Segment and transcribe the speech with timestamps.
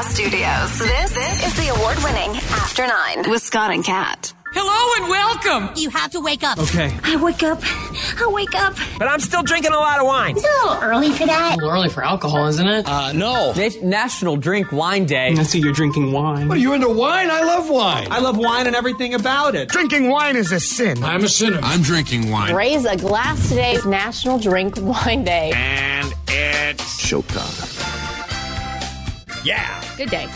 [0.00, 0.78] Podcast Studios.
[0.78, 4.32] This, this is the award winning After Nine with Scott and Kat.
[4.52, 5.76] Hello and welcome.
[5.76, 6.58] You have to wake up.
[6.58, 6.90] Okay.
[7.04, 7.60] I wake up.
[7.62, 8.76] I wake up.
[8.98, 10.36] But I'm still drinking a lot of wine.
[10.36, 11.52] It's a little early for that.
[11.52, 12.88] A little early for alcohol, isn't it?
[12.88, 13.52] Uh, no.
[13.82, 15.34] National Drink Wine Day.
[15.36, 16.48] I see you're drinking wine.
[16.48, 17.30] What are you into wine?
[17.30, 18.08] I love wine.
[18.10, 19.68] I love wine and everything about it.
[19.68, 21.04] Drinking wine is a sin.
[21.04, 21.60] I'm a sinner.
[21.62, 22.54] I'm drinking wine.
[22.54, 23.72] Raise a glass today.
[23.72, 25.52] It's National Drink Wine Day.
[25.54, 28.09] And it's Showtime.
[29.44, 29.82] Yeah.
[29.96, 30.28] Good day.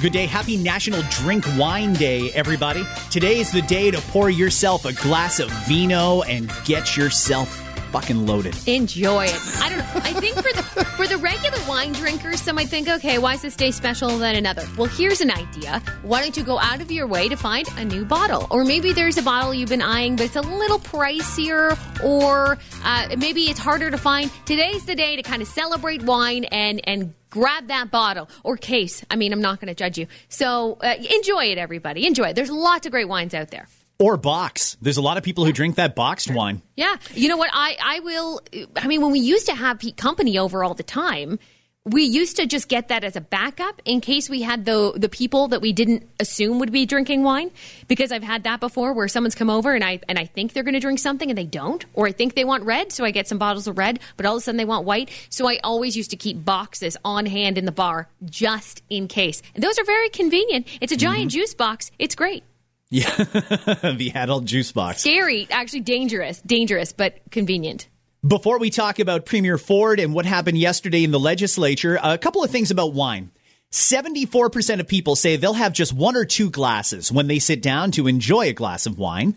[0.00, 0.26] Good day.
[0.26, 2.84] Happy National Drink Wine Day, everybody.
[3.10, 8.26] Today is the day to pour yourself a glass of vino and get yourself fucking
[8.26, 8.56] loaded.
[8.66, 9.40] Enjoy it.
[9.60, 10.00] I don't know.
[10.04, 13.42] I think for the for the regular wine drinkers, some might think, okay, why is
[13.42, 14.66] this day special than another?
[14.76, 15.80] Well, here's an idea.
[16.02, 18.92] Why don't you go out of your way to find a new bottle, or maybe
[18.92, 23.60] there's a bottle you've been eyeing, but it's a little pricier, or uh, maybe it's
[23.60, 24.30] harder to find.
[24.44, 29.04] Today's the day to kind of celebrate wine and and grab that bottle or case.
[29.10, 30.06] I mean, I'm not going to judge you.
[30.28, 32.06] So uh, enjoy it, everybody.
[32.06, 32.36] Enjoy it.
[32.36, 33.68] There's lots of great wines out there.
[34.00, 34.76] Or box.
[34.80, 36.62] There's a lot of people who drink that boxed wine.
[36.76, 36.96] Yeah.
[37.14, 37.50] You know what?
[37.52, 38.40] I, I will.
[38.76, 41.40] I mean, when we used to have company over all the time,
[41.84, 45.08] we used to just get that as a backup in case we had the the
[45.08, 47.50] people that we didn't assume would be drinking wine.
[47.86, 50.62] Because I've had that before, where someone's come over and I and I think they're
[50.62, 53.10] going to drink something and they don't, or I think they want red, so I
[53.10, 55.10] get some bottles of red, but all of a sudden they want white.
[55.30, 59.42] So I always used to keep boxes on hand in the bar just in case.
[59.54, 60.66] And those are very convenient.
[60.80, 61.40] It's a giant mm-hmm.
[61.40, 61.90] juice box.
[61.98, 62.44] It's great.
[62.90, 63.14] Yeah.
[63.16, 65.00] the adult juice box.
[65.00, 67.88] Scary, actually dangerous, dangerous, but convenient.
[68.26, 72.42] Before we talk about Premier Ford and what happened yesterday in the legislature, a couple
[72.42, 73.30] of things about wine.
[73.70, 77.90] 74% of people say they'll have just one or two glasses when they sit down
[77.92, 79.36] to enjoy a glass of wine.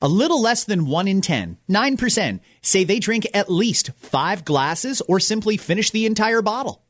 [0.00, 5.02] A little less than 1 in 10, 9%, say they drink at least five glasses
[5.08, 6.84] or simply finish the entire bottle.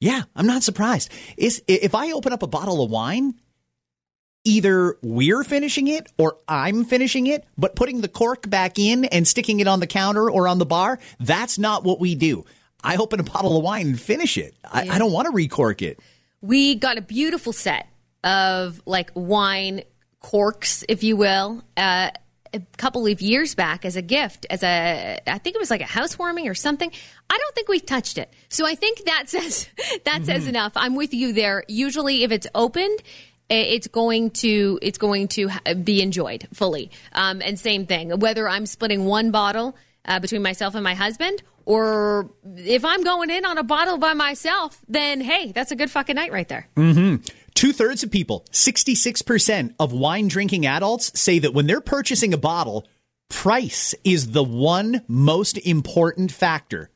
[0.00, 1.10] Yeah, I'm not surprised.
[1.38, 3.34] Is if I open up a bottle of wine,
[4.44, 9.26] either we're finishing it or I'm finishing it, but putting the cork back in and
[9.26, 12.44] sticking it on the counter or on the bar, that's not what we do.
[12.82, 14.54] I open a bottle of wine and finish it.
[14.64, 16.00] I, I don't want to recork it.
[16.40, 17.86] We got a beautiful set
[18.24, 19.82] of like wine
[20.20, 22.10] corks, if you will, uh,
[22.52, 25.80] a couple of years back as a gift, as a I think it was like
[25.80, 26.90] a housewarming or something.
[27.28, 29.68] I don't think we've touched it, so I think that says
[30.04, 30.72] that says enough.
[30.74, 31.64] I'm with you there.
[31.68, 33.02] Usually, if it's opened,
[33.50, 35.50] it's going to it's going to
[35.82, 36.90] be enjoyed fully.
[37.12, 41.42] Um, and same thing, whether I'm splitting one bottle uh, between myself and my husband,
[41.64, 45.90] or if I'm going in on a bottle by myself, then hey, that's a good
[45.90, 46.68] fucking night right there.
[47.54, 52.38] Two thirds of people, 66% of wine drinking adults say that when they're purchasing a
[52.38, 52.86] bottle,
[53.28, 56.90] price is the one most important factor.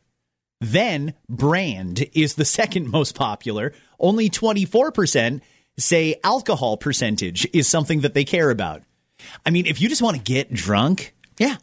[0.60, 3.74] Then brand is the second most popular.
[3.98, 5.40] Only 24%
[5.78, 8.82] say alcohol percentage is something that they care about.
[9.44, 11.56] I mean, if you just want to get drunk, yeah,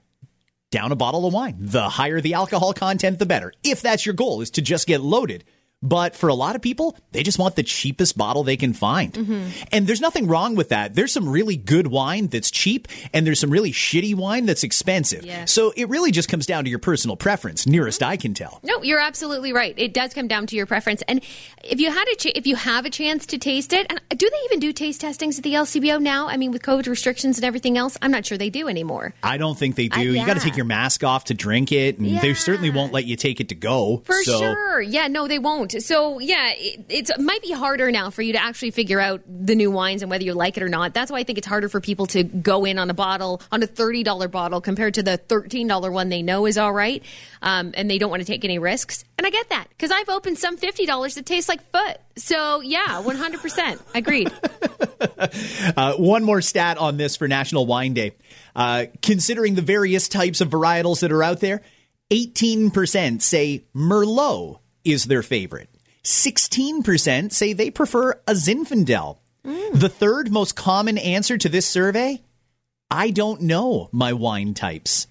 [0.72, 1.58] down a bottle of wine.
[1.60, 3.54] The higher the alcohol content, the better.
[3.64, 5.44] If that's your goal, is to just get loaded.
[5.84, 9.52] But for a lot of people, they just want the cheapest bottle they can find.
[9.72, 10.94] And there's nothing wrong with that.
[10.94, 15.26] There's some really good wine that's cheap, and there's some really shitty wine that's expensive.
[15.26, 15.46] Yeah.
[15.46, 18.60] So it really just comes down to your personal preference, nearest I can tell.
[18.62, 19.74] No, you're absolutely right.
[19.76, 21.20] It does come down to your preference, and
[21.64, 24.30] if you had a ch- if you have a chance to taste it, and do
[24.30, 26.28] they even do taste testings at the LCBO now?
[26.28, 29.14] I mean, with COVID restrictions and everything else, I'm not sure they do anymore.
[29.24, 30.00] I don't think they do.
[30.00, 32.94] Uh, You got to take your mask off to drink it, and they certainly won't
[32.94, 34.04] let you take it to go.
[34.06, 34.82] For so sure.
[34.82, 35.71] Yeah, no, they won't.
[35.80, 39.56] So, yeah, it, it might be harder now for you to actually figure out the
[39.56, 40.94] new wines and whether you like it or not.
[40.94, 43.64] That's why I think it's harder for people to go in on a bottle, on
[43.64, 47.04] a $30 bottle compared to the $13 one they know is all right.
[47.42, 49.04] Um, and they don't want to take any risks.
[49.18, 51.98] And I get that because I've opened some $50 that tastes like foot.
[52.18, 53.82] So, yeah, 100%.
[53.96, 54.32] Agreed.
[55.78, 58.12] Uh, one more stat on this for National Wine Day.
[58.56, 61.62] Uh, considering the various types of varietals that are out there,
[62.12, 65.70] 18% say Merlot is their favorite.
[66.04, 69.18] 16% say they prefer a Zinfandel.
[69.46, 69.80] Mm.
[69.80, 72.22] The third most common answer to this survey
[72.94, 75.08] I don't know my wine types.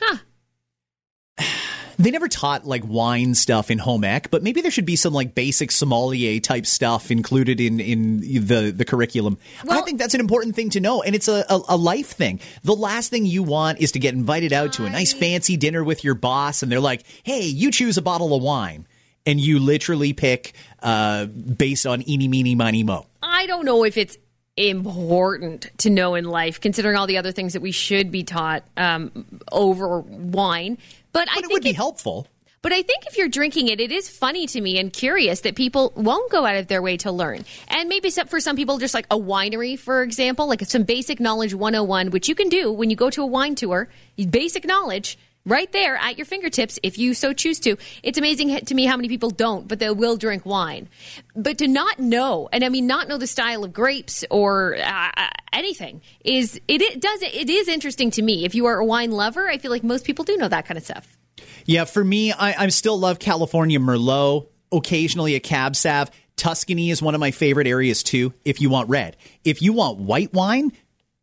[0.00, 0.16] Huh.
[2.00, 5.12] They never taught like wine stuff in home ec, but maybe there should be some
[5.12, 9.36] like basic sommelier type stuff included in in the the curriculum.
[9.68, 12.40] I think that's an important thing to know, and it's a, a, a life thing.
[12.64, 15.84] The last thing you want is to get invited out to a nice fancy dinner
[15.84, 18.86] with your boss, and they're like, "Hey, you choose a bottle of wine,"
[19.26, 23.04] and you literally pick uh, based on eeny meeny miny mo.
[23.22, 24.16] I don't know if it's
[24.56, 28.64] important to know in life, considering all the other things that we should be taught
[28.76, 30.78] um, over wine.
[31.12, 32.26] But, I But it think would be helpful.
[32.62, 35.54] But I think if you're drinking it, it is funny to me and curious that
[35.54, 37.46] people won't go out of their way to learn.
[37.68, 41.20] And maybe except for some people, just like a winery, for example, like some basic
[41.20, 43.88] knowledge 101, which you can do when you go to a wine tour,
[44.28, 47.76] basic knowledge right there at your fingertips if you so choose to.
[48.02, 50.88] It's amazing to me how many people don't, but they will drink wine.
[51.34, 55.30] But to not know, and I mean not know the style of grapes or uh,
[55.52, 58.44] anything, is it, it does it is interesting to me.
[58.44, 60.78] If you are a wine lover, I feel like most people do know that kind
[60.78, 61.16] of stuff.
[61.64, 64.46] Yeah, for me, I, I still love California Merlot.
[64.72, 66.12] Occasionally a Cab Sav.
[66.36, 68.32] Tuscany is one of my favorite areas too.
[68.44, 70.72] If you want red, if you want white wine,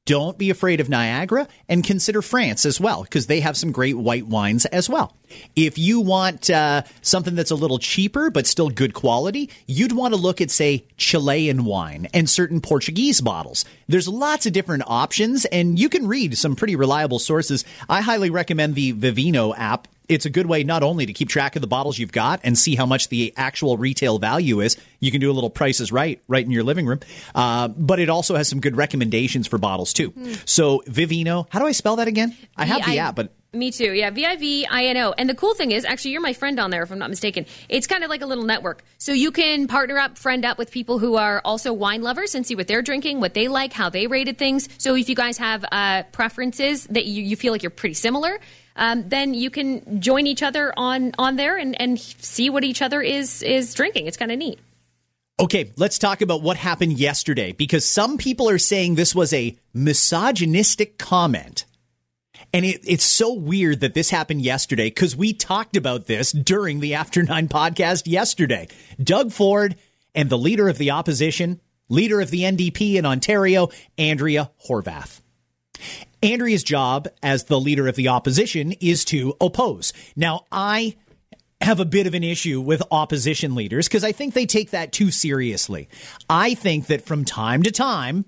[0.08, 3.98] don't be afraid of Niagara and consider France as well, because they have some great
[3.98, 5.14] white wines as well.
[5.58, 10.14] If you want uh, something that's a little cheaper but still good quality, you'd want
[10.14, 13.66] to look at, say, Chilean wine and certain Portuguese bottles.
[13.90, 17.66] There's lots of different options, and you can read some pretty reliable sources.
[17.90, 21.56] I highly recommend the Vivino app it's a good way not only to keep track
[21.56, 24.78] of the bottles you've got and see how much the actual retail value is.
[25.00, 27.00] You can do a little prices right right in your living room,
[27.36, 30.12] uh, but it also has some good recommendations for bottles too.
[30.12, 30.48] Mm.
[30.48, 32.36] So Vivino, how do I spell that again?
[32.56, 33.94] I have the app, but me too.
[33.94, 35.14] Yeah, V I V I N O.
[35.18, 37.46] And the cool thing is, actually, you're my friend on there, if I'm not mistaken.
[37.70, 38.84] It's kind of like a little network.
[38.98, 42.46] So you can partner up, friend up with people who are also wine lovers and
[42.46, 44.68] see what they're drinking, what they like, how they rated things.
[44.78, 48.38] So if you guys have uh, preferences that you, you feel like you're pretty similar,
[48.78, 52.82] um, then you can join each other on on there and, and see what each
[52.82, 54.08] other is is drinking.
[54.08, 54.60] It's kind of neat.
[55.40, 59.56] Okay, let's talk about what happened yesterday because some people are saying this was a
[59.74, 61.66] misogynistic comment.
[62.54, 66.80] And it, it's so weird that this happened yesterday because we talked about this during
[66.80, 68.68] the After Nine podcast yesterday.
[69.04, 69.76] Doug Ford
[70.16, 75.22] and the leader of the opposition, leader of the NDP in Ontario, Andrea Horwath.
[76.24, 79.94] Andrea's job as the leader of the opposition is to oppose.
[80.16, 80.96] Now, I
[81.62, 84.92] have a bit of an issue with opposition leaders because I think they take that
[84.92, 85.90] too seriously.
[86.30, 88.26] I think that from time to time,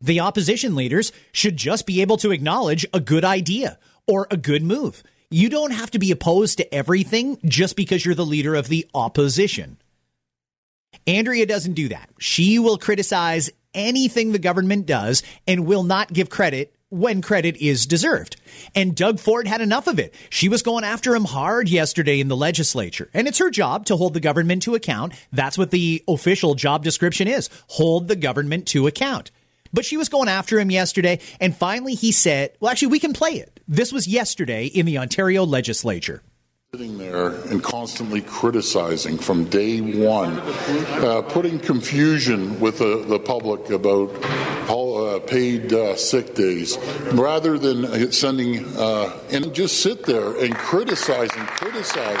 [0.00, 4.62] the opposition leaders should just be able to acknowledge a good idea or a good
[4.62, 5.02] move.
[5.30, 8.88] You don't have to be opposed to everything just because you're the leader of the
[8.94, 9.78] opposition.
[11.06, 12.08] Andrea doesn't do that.
[12.18, 17.86] She will criticize anything the government does and will not give credit when credit is
[17.86, 18.36] deserved.
[18.74, 20.14] And Doug Ford had enough of it.
[20.30, 23.10] She was going after him hard yesterday in the legislature.
[23.12, 25.12] And it's her job to hold the government to account.
[25.32, 29.30] That's what the official job description is hold the government to account.
[29.72, 31.20] But she was going after him yesterday.
[31.40, 33.60] And finally, he said, well, actually, we can play it.
[33.68, 36.22] This was yesterday in the Ontario legislature
[36.74, 40.38] sitting there and constantly criticizing from day one,
[41.02, 44.10] uh, putting confusion with the, the public about
[44.68, 46.76] uh, paid uh, sick days,
[47.12, 52.20] rather than sending uh, and just sit there and criticize and criticize.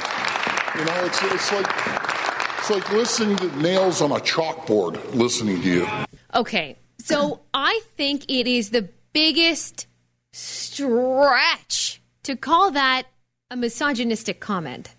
[0.76, 1.66] You know, it's, it's like
[2.58, 5.14] it's like listening to nails on a chalkboard.
[5.14, 5.88] Listening to you.
[6.34, 9.86] Okay, so I think it is the biggest
[10.32, 13.08] stretch to call that
[13.50, 14.94] a misogynistic comment.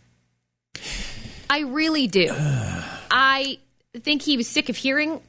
[1.50, 2.30] I really do.
[3.12, 3.60] I
[3.96, 5.22] think he was sick of hearing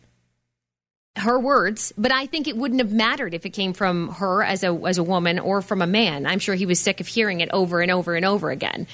[1.16, 4.62] her words, but I think it wouldn't have mattered if it came from her as
[4.62, 6.26] a as a woman or from a man.
[6.26, 8.86] I'm sure he was sick of hearing it over and over and over again.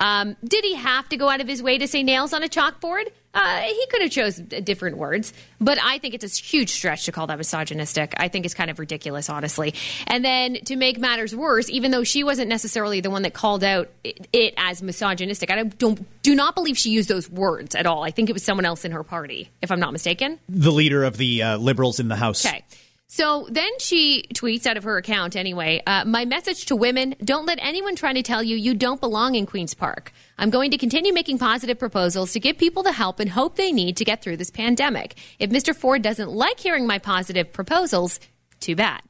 [0.00, 2.48] Um, did he have to go out of his way to say nails on a
[2.48, 3.04] chalkboard?
[3.32, 7.12] Uh, he could have chose different words, but I think it's a huge stretch to
[7.12, 8.14] call that misogynistic.
[8.16, 9.74] I think it's kind of ridiculous, honestly.
[10.08, 13.62] And then to make matters worse, even though she wasn't necessarily the one that called
[13.62, 17.86] out it, it as misogynistic, I don't do not believe she used those words at
[17.86, 18.02] all.
[18.02, 20.40] I think it was someone else in her party, if I'm not mistaken.
[20.48, 22.44] The leader of the uh, Liberals in the House.
[22.44, 22.64] Okay.
[23.12, 27.44] So then she tweets out of her account anyway uh, My message to women don't
[27.44, 30.12] let anyone try to tell you you don't belong in Queen's Park.
[30.38, 33.72] I'm going to continue making positive proposals to give people the help and hope they
[33.72, 35.16] need to get through this pandemic.
[35.40, 35.74] If Mr.
[35.74, 38.20] Ford doesn't like hearing my positive proposals,
[38.60, 39.02] too bad.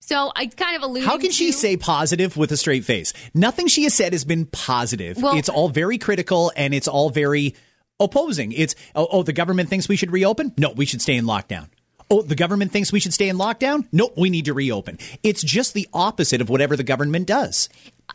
[0.00, 1.06] So I kind of alluded.
[1.06, 3.12] How can to, she say positive with a straight face?
[3.34, 5.20] Nothing she has said has been positive.
[5.20, 7.54] Well, it's all very critical and it's all very
[8.00, 8.52] opposing.
[8.52, 10.54] It's oh, oh, the government thinks we should reopen.
[10.56, 11.68] No, we should stay in lockdown.
[12.08, 13.86] Oh, the government thinks we should stay in lockdown?
[13.90, 14.98] Nope, we need to reopen.
[15.24, 17.68] It's just the opposite of whatever the government does.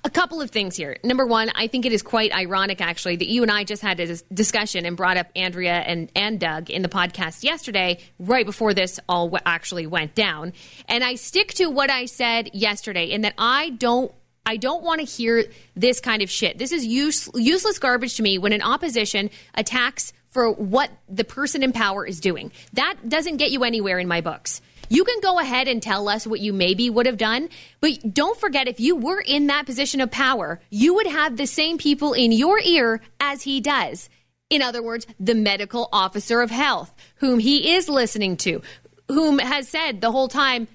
[0.06, 0.96] A couple of things here.
[1.04, 4.00] Number one, I think it is quite ironic, actually, that you and I just had
[4.00, 8.74] a discussion and brought up Andrea and, and Doug in the podcast yesterday, right before
[8.74, 10.54] this all actually went down.
[10.88, 15.00] And I stick to what I said yesterday in that I don't I don't want
[15.02, 15.46] to hear
[15.76, 16.58] this kind of shit.
[16.58, 21.62] This is use, useless garbage to me when an opposition attacks for what the person
[21.62, 22.52] in power is doing.
[22.74, 24.62] That doesn't get you anywhere in my books.
[24.90, 27.48] You can go ahead and tell us what you maybe would have done,
[27.80, 31.48] but don't forget if you were in that position of power, you would have the
[31.48, 34.10] same people in your ear as he does.
[34.50, 38.62] In other words, the medical officer of health, whom he is listening to,
[39.08, 40.68] whom has said the whole time,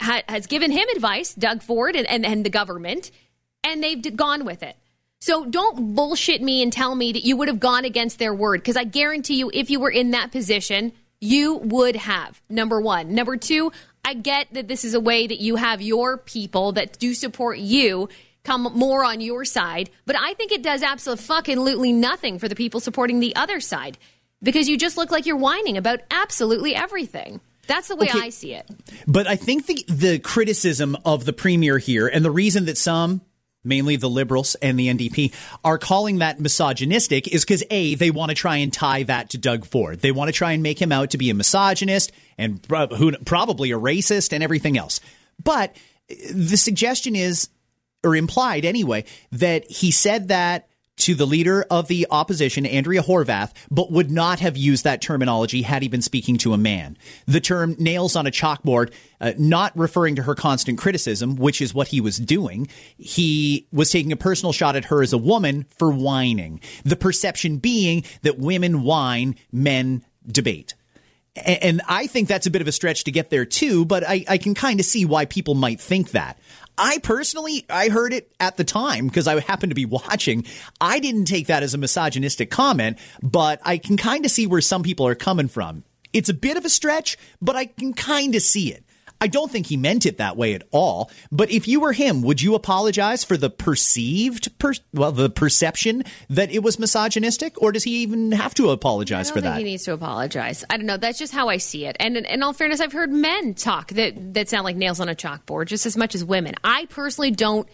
[0.00, 3.10] has given him advice, Doug Ford and, and, and the government,
[3.64, 4.76] and they've gone with it.
[5.20, 8.60] So don't bullshit me and tell me that you would have gone against their word
[8.60, 12.40] because I guarantee you, if you were in that position, you would have.
[12.48, 13.14] Number one.
[13.14, 13.72] Number two,
[14.04, 17.58] I get that this is a way that you have your people that do support
[17.58, 18.08] you
[18.44, 22.80] come more on your side, but I think it does absolutely nothing for the people
[22.80, 23.98] supporting the other side
[24.42, 27.40] because you just look like you're whining about absolutely everything.
[27.66, 28.20] That's the way okay.
[28.20, 28.66] I see it.
[29.06, 33.20] But I think the the criticism of the premier here and the reason that some
[33.68, 35.32] mainly the liberals and the NDP,
[35.64, 39.38] are calling that misogynistic is because A, they want to try and tie that to
[39.38, 40.00] Doug Ford.
[40.00, 43.78] They want to try and make him out to be a misogynist and probably a
[43.78, 45.00] racist and everything else.
[45.42, 45.76] But
[46.08, 47.48] eh, the suggestion is,
[48.04, 50.67] or implied anyway, that he said that
[50.98, 55.62] to the leader of the opposition, Andrea Horwath, but would not have used that terminology
[55.62, 56.96] had he been speaking to a man.
[57.26, 61.74] The term nails on a chalkboard, uh, not referring to her constant criticism, which is
[61.74, 62.68] what he was doing.
[62.96, 66.60] He was taking a personal shot at her as a woman for whining.
[66.84, 70.74] The perception being that women whine, men debate.
[71.36, 74.24] And I think that's a bit of a stretch to get there too, but I,
[74.28, 76.38] I can kind of see why people might think that.
[76.78, 80.44] I personally, I heard it at the time because I happened to be watching.
[80.80, 84.60] I didn't take that as a misogynistic comment, but I can kind of see where
[84.60, 85.84] some people are coming from.
[86.12, 88.84] It's a bit of a stretch, but I can kind of see it.
[89.20, 91.10] I don't think he meant it that way at all.
[91.32, 96.04] But if you were him, would you apologize for the perceived, per- well, the perception
[96.30, 99.58] that it was misogynistic, or does he even have to apologize for that?
[99.58, 100.64] he needs to apologize.
[100.70, 100.96] I don't know.
[100.96, 101.96] That's just how I see it.
[101.98, 105.14] And in all fairness, I've heard men talk that that sound like nails on a
[105.14, 106.54] chalkboard just as much as women.
[106.62, 107.68] I personally don't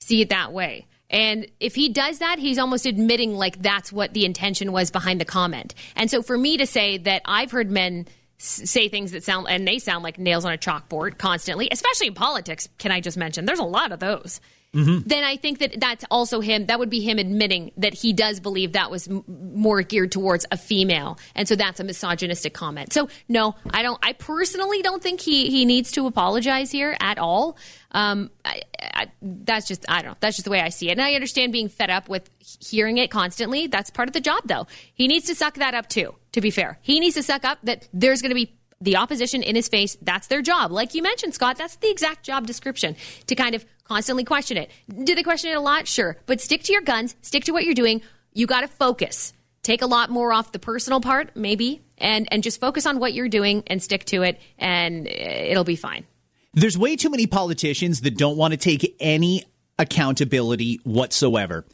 [0.00, 0.86] see it that way.
[1.10, 5.20] And if he does that, he's almost admitting like that's what the intention was behind
[5.20, 5.74] the comment.
[5.96, 8.06] And so for me to say that I've heard men
[8.38, 12.14] say things that sound and they sound like nails on a chalkboard constantly, especially in
[12.14, 12.68] politics.
[12.78, 13.44] Can I just mention?
[13.44, 14.40] There's a lot of those.
[14.74, 15.06] Mm-hmm.
[15.06, 16.66] Then I think that that's also him.
[16.66, 19.22] That would be him admitting that he does believe that was m-
[19.54, 22.92] more geared towards a female, and so that's a misogynistic comment.
[22.92, 23.98] So no, I don't.
[24.02, 27.56] I personally don't think he he needs to apologize here at all.
[27.92, 30.16] Um, I, I, that's just I don't know.
[30.18, 30.92] That's just the way I see it.
[30.92, 32.28] And I understand being fed up with
[32.60, 33.68] hearing it constantly.
[33.68, 34.66] That's part of the job, though.
[34.92, 36.16] He needs to suck that up too.
[36.34, 39.44] To be fair, he needs to suck up that there's going to be the opposition
[39.44, 39.96] in his face.
[40.02, 40.72] That's their job.
[40.72, 42.96] Like you mentioned, Scott, that's the exact job description
[43.28, 44.68] to kind of constantly question it.
[44.88, 45.86] Do they question it a lot?
[45.86, 46.16] Sure.
[46.26, 48.02] But stick to your guns, stick to what you're doing.
[48.32, 49.32] You got to focus.
[49.62, 53.14] Take a lot more off the personal part, maybe, and, and just focus on what
[53.14, 56.04] you're doing and stick to it, and uh, it'll be fine.
[56.52, 59.44] There's way too many politicians that don't want to take any
[59.78, 61.64] accountability whatsoever.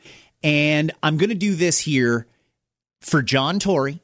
[0.43, 2.27] And I'm going to do this here
[3.01, 4.01] for John Tory,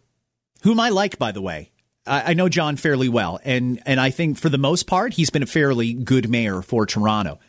[0.62, 1.70] whom I like, by the way.
[2.08, 5.42] I, know John fairly well, and and I think for the most part he's been
[5.42, 7.40] a fairly good mayor for Toronto.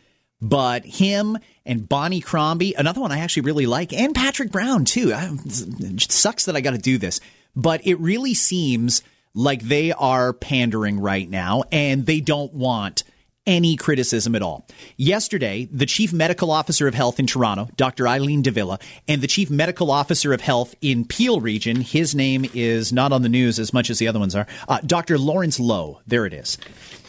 [0.42, 5.14] But him and Bonnie Crombie, another one I actually really like, and Patrick Brown too.
[5.14, 7.20] I, it sucks that I got to do this,
[7.56, 9.02] but it really seems
[9.34, 13.04] like they are pandering right now, and they don't want
[13.48, 14.68] any criticism at all.
[14.98, 18.08] Yesterday, the chief medical officer of health in Toronto, Dr.
[18.08, 18.77] Eileen de Villa,
[19.08, 23.24] and the chief medical officer of health in Peel region, his name is not on
[23.24, 25.18] the news as much as the other ones are, uh, Dr.
[25.18, 26.58] Lawrence Loh, There it is.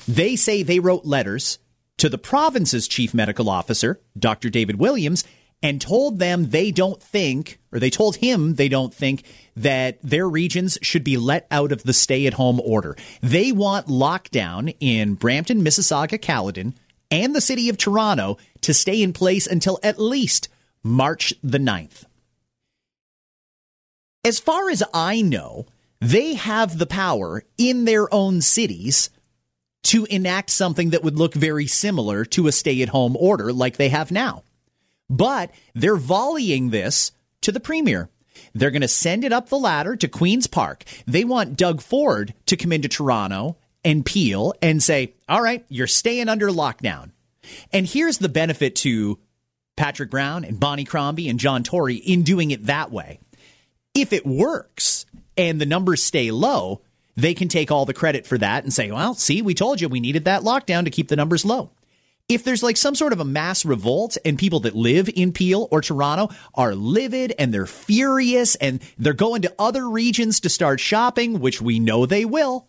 [0.07, 1.59] They say they wrote letters
[1.99, 4.49] to the province's chief medical officer, Dr.
[4.49, 5.25] David Williams,
[5.63, 9.25] and told them they don't think, or they told him they don't think
[9.57, 12.97] that their regions should be let out of the stay at home order.
[13.21, 16.75] They want lockdown in Brampton, Mississauga, Caledon,
[17.11, 20.49] and the city of Toronto to stay in place until at least
[20.83, 22.05] March the 9th.
[24.25, 25.67] As far as I know,
[26.01, 29.11] they have the power in their own cities
[29.85, 33.77] to enact something that would look very similar to a stay at home order like
[33.77, 34.43] they have now.
[35.11, 37.13] But they're volleying this
[37.43, 38.11] to the premier.
[38.55, 40.85] They're going to send it up the ladder to Queen's Park.
[41.07, 45.87] They want Doug Ford to come into Toronto and Peel and say, all right, you're
[45.87, 47.11] staying under lockdown.
[47.73, 49.19] And here's the benefit to
[49.77, 53.21] Patrick Brown and Bonnie Crombie and John Tory in doing it that way.
[53.95, 56.83] If it works and the numbers stay low,
[57.17, 59.89] they can take all the credit for that and say, well, see, we told you
[59.89, 61.71] we needed that lockdown to keep the numbers low
[62.29, 65.67] if there's like some sort of a mass revolt and people that live in Peel
[65.71, 70.79] or Toronto are livid and they're furious and they're going to other regions to start
[70.79, 72.69] shopping, which we know they will,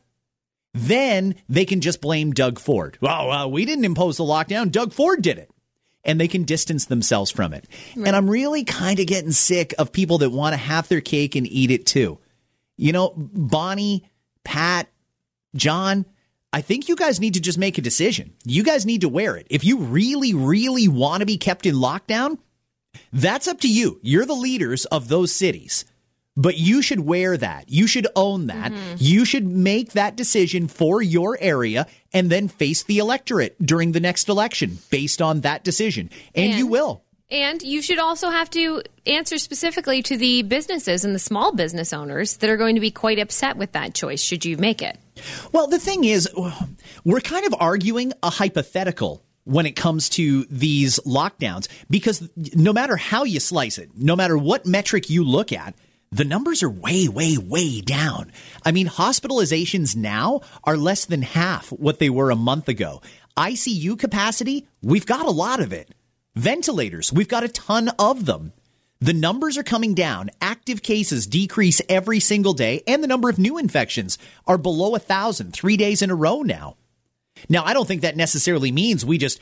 [0.74, 2.98] then they can just blame Doug Ford.
[3.02, 4.72] Well, uh, we didn't impose the lockdown.
[4.72, 5.52] Doug Ford did it.
[6.06, 7.68] And they can distance themselves from it.
[7.96, 8.08] Right.
[8.08, 11.36] And I'm really kind of getting sick of people that want to have their cake
[11.36, 12.20] and eat it too.
[12.78, 14.10] You know, Bonnie,
[14.46, 14.88] Pat,
[15.56, 16.06] John,
[16.52, 18.34] I think you guys need to just make a decision.
[18.44, 19.48] You guys need to wear it.
[19.50, 22.40] If you really, really want to be kept in lockdown,
[23.14, 24.00] that's up to you.
[24.02, 25.86] You're the leaders of those cities.
[26.36, 27.70] But you should wear that.
[27.70, 28.72] You should own that.
[28.72, 28.96] Mm-hmm.
[28.98, 34.00] You should make that decision for your area and then face the electorate during the
[34.00, 36.10] next election based on that decision.
[36.34, 37.04] And, and you will.
[37.32, 41.94] And you should also have to answer specifically to the businesses and the small business
[41.94, 44.98] owners that are going to be quite upset with that choice should you make it.
[45.52, 46.28] Well, the thing is,
[47.04, 52.96] we're kind of arguing a hypothetical when it comes to these lockdowns because no matter
[52.96, 55.76] how you slice it, no matter what metric you look at,
[56.12, 58.32] the numbers are way, way, way down.
[58.66, 63.02] I mean, hospitalizations now are less than half what they were a month ago.
[63.38, 65.94] ICU capacity, we've got a lot of it.
[66.36, 68.54] Ventilators, we've got a ton of them.
[69.02, 70.30] The numbers are coming down.
[70.42, 75.00] Active cases decrease every single day, and the number of new infections are below a
[75.00, 76.76] thousand, three days in a row now.
[77.48, 79.40] Now, I don't think that necessarily means we just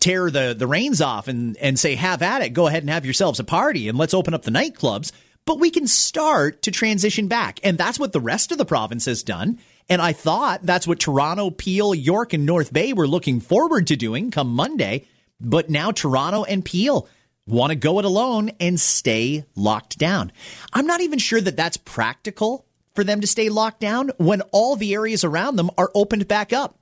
[0.00, 3.06] tear the, the reins off and, and say, have at it, go ahead and have
[3.06, 5.12] yourselves a party, and let's open up the nightclubs
[5.44, 7.60] but we can start to transition back.
[7.64, 9.58] And that's what the rest of the province has done.
[9.88, 13.96] And I thought that's what Toronto, Peel, York, and North Bay were looking forward to
[13.96, 15.06] doing come Monday.
[15.42, 17.08] But now Toronto and Peel
[17.46, 20.32] want to go it alone and stay locked down.
[20.72, 24.76] I'm not even sure that that's practical for them to stay locked down when all
[24.76, 26.78] the areas around them are opened back up.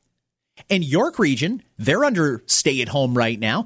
[0.69, 3.65] And York region, they're under stay at home right now.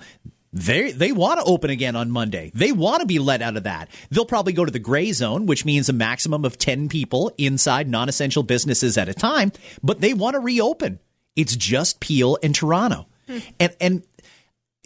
[0.52, 2.52] They they want to open again on Monday.
[2.54, 3.88] They want to be let out of that.
[4.10, 7.88] They'll probably go to the gray zone, which means a maximum of 10 people inside
[7.88, 9.50] non-essential businesses at a time,
[9.82, 11.00] but they want to reopen.
[11.34, 13.08] It's just Peel and Toronto.
[13.26, 13.38] Hmm.
[13.58, 14.02] And and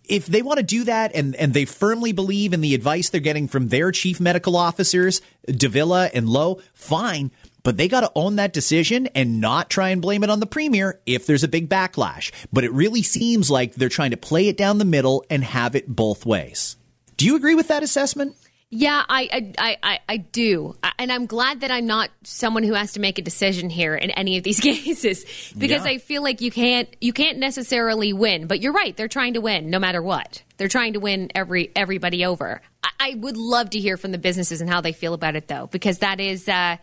[0.08, 3.20] if they want to do that and, and they firmly believe in the advice they're
[3.20, 7.30] getting from their chief medical officers, de Villa and Loh, fine
[7.68, 10.46] but they got to own that decision and not try and blame it on the
[10.46, 12.32] premier if there's a big backlash.
[12.50, 15.76] But it really seems like they're trying to play it down the middle and have
[15.76, 16.76] it both ways.
[17.18, 18.36] Do you agree with that assessment?
[18.70, 20.76] Yeah, I, I, I, I do.
[20.98, 24.10] And I'm glad that I'm not someone who has to make a decision here in
[24.10, 25.24] any of these cases
[25.56, 25.92] because yeah.
[25.92, 28.46] I feel like you can't you can't necessarily win.
[28.46, 30.42] But you're right, they're trying to win no matter what.
[30.58, 32.60] They're trying to win every everybody over.
[32.82, 35.48] I, I would love to hear from the businesses and how they feel about it
[35.48, 36.76] though, because that is uh,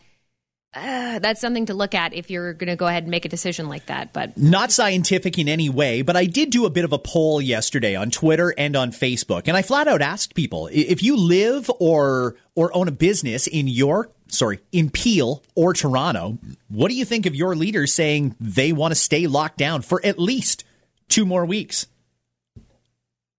[0.75, 3.29] uh, that's something to look at if you're going to go ahead and make a
[3.29, 4.11] decision like that.
[4.11, 6.01] But not scientific in any way.
[6.01, 9.43] But I did do a bit of a poll yesterday on Twitter and on Facebook,
[9.47, 13.67] and I flat out asked people if you live or or own a business in
[13.67, 16.37] York, sorry, in Peel or Toronto,
[16.69, 20.05] what do you think of your leaders saying they want to stay locked down for
[20.05, 20.63] at least
[21.07, 21.87] two more weeks?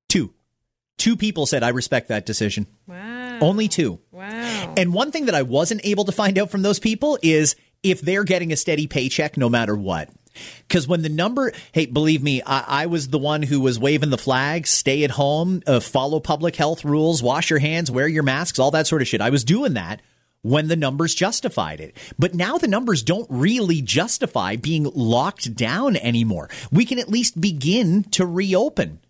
[0.09, 0.33] Two,
[0.97, 2.67] two people said I respect that decision.
[2.87, 3.26] Wow.
[3.41, 4.01] Only two.
[4.13, 4.75] Wow.
[4.77, 8.01] And one thing that I wasn't able to find out from those people is if
[8.01, 10.11] they're getting a steady paycheck no matter what.
[10.69, 14.11] Because when the number, hey, believe me, I, I, was the one who was waving
[14.11, 18.23] the flag, stay at home, uh, follow public health rules, wash your hands, wear your
[18.23, 19.23] masks, all that sort of shit.
[19.23, 20.03] I was doing that
[20.43, 21.97] when the numbers justified it.
[22.19, 26.51] But now the numbers don't really justify being locked down anymore.
[26.71, 29.01] We can at least begin to reopen.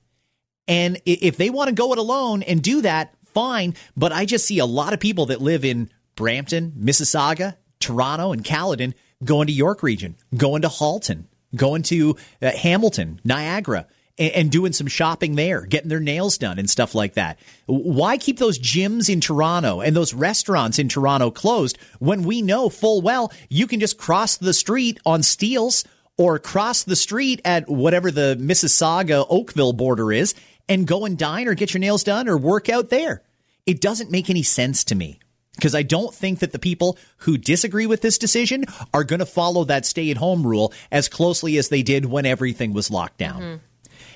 [0.68, 3.74] And if they want to go it alone and do that, fine.
[3.94, 8.42] But I just see a lot of people that live in Brampton, Mississauga, Toronto, and
[8.42, 13.86] Caledon going to York region, going to Halton, going to uh, Hamilton, Niagara.
[14.18, 17.38] And, and doing some shopping there, getting their nails done and stuff like that.
[17.66, 22.70] Why keep those gyms in Toronto and those restaurants in Toronto closed when we know
[22.70, 25.84] full well you can just cross the street on Steeles
[26.16, 30.34] or cross the street at whatever the Mississauga Oakville border is
[30.66, 33.22] and go and dine or get your nails done or work out there.
[33.66, 35.18] It doesn't make any sense to me
[35.56, 39.26] because I don't think that the people who disagree with this decision are going to
[39.26, 43.18] follow that stay at home rule as closely as they did when everything was locked
[43.18, 43.40] down.
[43.40, 43.56] Mm-hmm.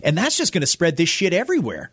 [0.02, 1.90] And that's just going to spread this shit everywhere.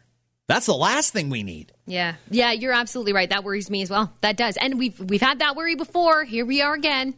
[0.47, 1.73] That's the last thing we need.
[1.85, 2.15] Yeah.
[2.29, 3.29] Yeah, you're absolutely right.
[3.29, 4.13] That worries me as well.
[4.21, 4.55] That does.
[4.57, 6.23] And we've we've had that worry before.
[6.23, 7.15] Here we are again.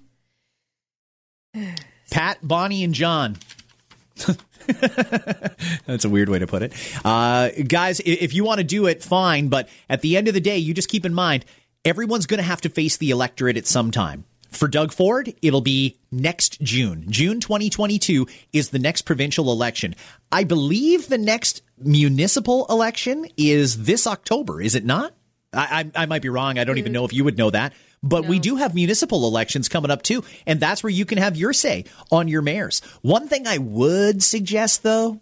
[2.11, 3.37] Pat, Bonnie, and John.
[5.85, 6.73] That's a weird way to put it.
[7.03, 9.47] Uh, guys, if you want to do it, fine.
[9.49, 11.45] But at the end of the day, you just keep in mind
[11.85, 14.25] everyone's going to have to face the electorate at some time.
[14.51, 17.05] For Doug Ford, it'll be next June.
[17.07, 19.95] June 2022 is the next provincial election.
[20.31, 25.13] I believe the next municipal election is this October, is it not?
[25.53, 26.59] I, I, I might be wrong.
[26.59, 26.95] I don't even mm.
[26.95, 27.73] know if you would know that.
[28.01, 31.35] But we do have municipal elections coming up too, and that's where you can have
[31.35, 32.79] your say on your mayors.
[33.01, 35.19] One thing I would suggest, though,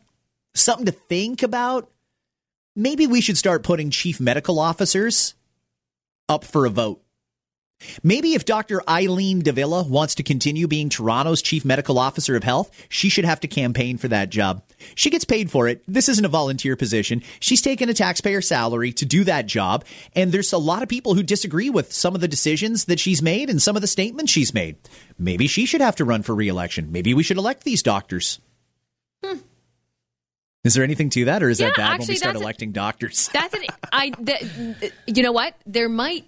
[0.54, 1.90] something to think about
[2.76, 5.34] maybe we should start putting chief medical officers
[6.30, 7.02] up for a vote.
[8.02, 8.82] Maybe if Dr.
[8.90, 13.26] Eileen de Villa wants to continue being Toronto's chief medical officer of health, she should
[13.26, 14.64] have to campaign for that job.
[14.96, 15.84] She gets paid for it.
[15.88, 17.22] This isn't a volunteer position.
[17.40, 19.86] She's taken a taxpayer salary to do that job.
[20.16, 23.22] And there's a lot of people who disagree with some of the decisions that she's
[23.22, 24.78] made and some of the statements she's made.
[25.20, 26.92] Maybe she should have to run for reelection.
[26.92, 28.40] Maybe we should elect these doctors.
[30.64, 32.42] Is there anything to that, or is Yeah, that bad when actually, we start that's
[32.42, 33.30] a- electing doctors?
[33.32, 33.62] That's an
[33.94, 34.12] I.
[34.20, 35.54] The, you know what?
[35.66, 36.26] There might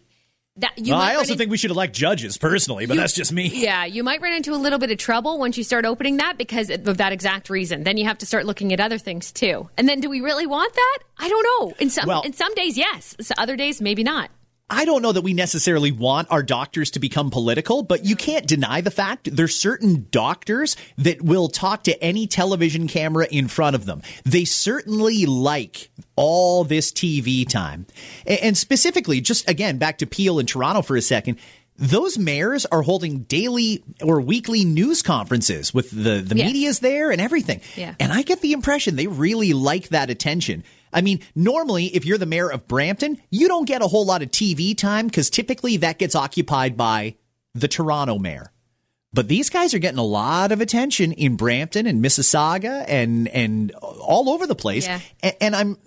[0.59, 0.93] that you.
[0.93, 3.47] Well, I also in- think we should elect judges personally, but You- that's just me.
[3.53, 6.37] Yeah, you might run into a little bit of trouble once you start opening that
[6.37, 7.83] because of that exact reason.
[7.83, 9.69] Then you have to start looking at other things too.
[9.77, 10.97] And then, do we really want that?
[11.19, 11.73] I don't know.
[11.79, 13.15] In some Well- in some days, yes.
[13.21, 14.29] So other days, maybe not.
[14.69, 18.45] I don't know that we necessarily want our doctors to become political, but you can't
[18.47, 23.75] deny the fact there's certain doctors that will talk to any television camera in front
[23.75, 24.01] of them.
[24.25, 27.87] They certainly like all this TV time.
[28.27, 31.39] And specifically, just again, back to Peel in Toronto for a second.
[31.81, 36.47] Those mayors are holding daily or weekly news conferences with the, the Yes.
[36.47, 37.61] media's there and everything.
[37.77, 37.95] Yeah.
[38.01, 40.65] And I get the impression they really like that attention.
[40.91, 44.21] I mean, normally, if you're the mayor of Brampton, you don't get a whole lot
[44.21, 47.15] of TV time because typically that gets occupied by
[47.53, 48.51] the Toronto mayor.
[49.11, 53.71] But these guys are getting a lot of attention in Brampton and Mississauga and and
[53.71, 54.85] all over the place.
[54.85, 54.99] Yeah.
[55.23, 55.77] A- and I'm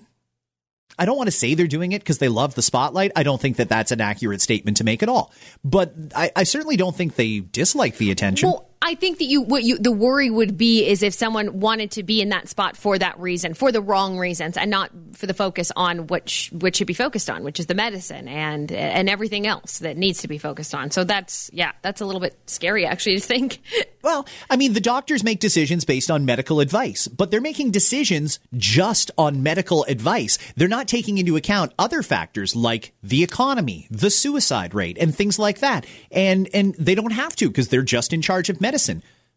[0.98, 3.12] I don't want to say they're doing it because they love the spotlight.
[3.16, 5.32] I don't think that that's an accurate statement to make at all.
[5.64, 8.50] But I, I certainly don't think they dislike the attention.
[8.50, 11.92] Well, I think that you what you the worry would be is if someone wanted
[11.92, 15.27] to be in that spot for that reason, for the wrong reasons, and not for
[15.27, 18.73] the focus on what sh- what should be focused on, which is the medicine and
[18.73, 20.90] and everything else that needs to be focused on.
[20.90, 23.61] So that's yeah, that's a little bit scary actually to think.
[24.03, 28.40] Well, I mean, the doctors make decisions based on medical advice, but they're making decisions
[28.57, 30.38] just on medical advice.
[30.57, 35.38] They're not taking into account other factors like the economy, the suicide rate, and things
[35.38, 35.87] like that.
[36.11, 38.71] And and they don't have to because they're just in charge of medicine.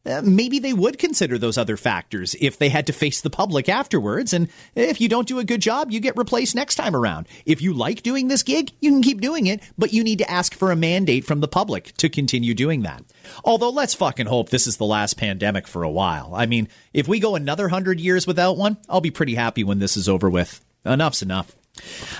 [0.05, 3.67] Uh, maybe they would consider those other factors if they had to face the public
[3.67, 4.33] afterwards.
[4.33, 7.27] And if you don't do a good job, you get replaced next time around.
[7.45, 10.29] If you like doing this gig, you can keep doing it, but you need to
[10.29, 13.03] ask for a mandate from the public to continue doing that.
[13.43, 16.35] Although let's fucking hope this is the last pandemic for a while.
[16.35, 19.79] I mean, if we go another hundred years without one, I'll be pretty happy when
[19.79, 20.63] this is over with.
[20.85, 21.55] Enough's enough.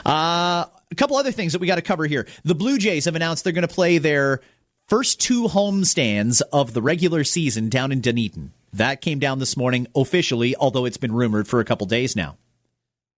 [0.04, 2.28] Uh, a couple other things that we got to cover here.
[2.44, 4.42] The Blue Jays have announced they're going to play their
[4.88, 8.52] first two homestands of the regular season down in Dunedin.
[8.74, 12.38] That came down this morning officially, although it's been rumored for a couple days now.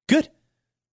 [0.08, 0.30] Good.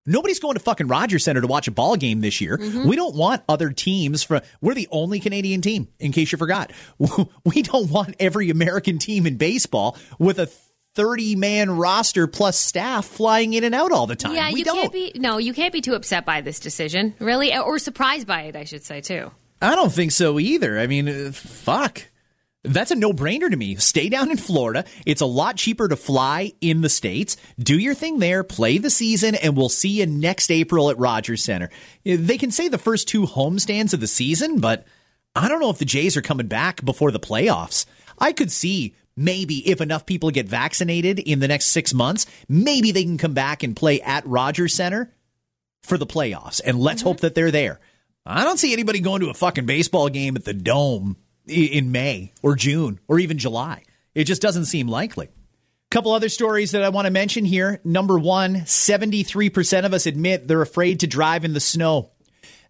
[0.07, 2.59] Nobody's going to fucking Rogers Center to watch a ball game this year.
[2.59, 2.87] Mm-hmm.
[2.89, 4.43] We don't want other teams from.
[4.61, 6.73] We're the only Canadian team, in case you forgot.
[7.45, 10.47] We don't want every American team in baseball with a
[10.95, 14.35] 30 man roster plus staff flying in and out all the time.
[14.35, 14.77] yeah, we you don't.
[14.77, 18.43] can't be no, you can't be too upset by this decision, really, or surprised by
[18.43, 19.31] it, I should say too.
[19.65, 20.79] I don't think so either.
[20.79, 22.03] I mean, uh, fuck.
[22.63, 23.77] That's a no brainer to me.
[23.77, 24.85] Stay down in Florida.
[25.05, 27.37] It's a lot cheaper to fly in the States.
[27.59, 31.45] Do your thing there, play the season, and we'll see you next April at Rogers
[31.45, 31.71] Center.
[32.07, 34.87] Uh, They can say the first two homestands of the season, but
[35.37, 37.87] I don't know if the Jays are coming back before the playoffs.
[38.19, 42.93] I could see maybe if enough people get vaccinated in the next six months, maybe
[42.93, 45.11] they can come back and play at Rogers Center
[45.83, 46.61] for the playoffs.
[46.65, 47.81] And let's hope that they're there.
[48.27, 52.33] I don't see anybody going to a fucking baseball game at the Dome in May
[52.43, 53.83] or June or even July.
[54.15, 55.27] It just doesn't seem likely.
[55.27, 57.83] A Couple other stories that I want to mention here.
[57.85, 62.13] Number one, 73% of us admit they're afraid to drive in the snow.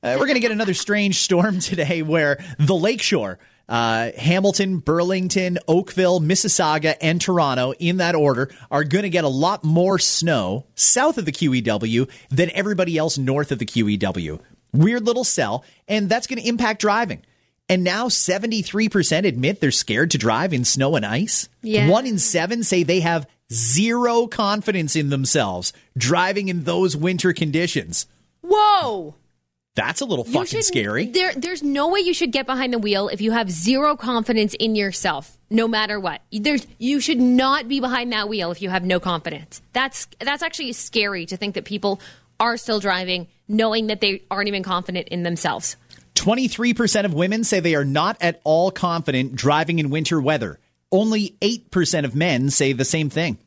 [0.02, 3.38] Uh, we're going to get another strange storm today where the lakeshore,
[3.68, 9.28] uh, Hamilton, Burlington, Oakville, Mississauga, and Toronto, in that order, are going to get a
[9.28, 14.40] lot more snow south of the QEW than everybody else north of the QEW.
[14.74, 17.22] Weird little cell, and that's going to impact driving.
[17.68, 21.48] And now 73% admit they're scared to drive in snow and ice.
[21.62, 21.88] Yeah.
[21.88, 28.06] One in seven say they have zero confidence in themselves driving in those winter conditions.
[28.42, 29.14] Whoa.
[29.76, 31.06] That's a little fucking should- scary.
[31.06, 34.54] There, there's no way you should get behind the wheel if you have zero confidence
[34.54, 36.20] in yourself, no matter what.
[36.30, 39.62] There's, you should not be behind that wheel if you have no confidence.
[39.72, 42.00] That's that's actually scary to think that people
[42.40, 45.76] are still driving, knowing that they aren't even confident in themselves.
[46.14, 50.58] 23% of women say they are not at all confident driving in winter weather.
[50.92, 53.38] Only 8% of men say the same thing.